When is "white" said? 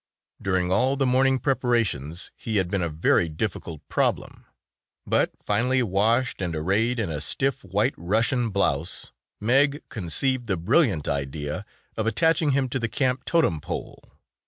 7.63-7.93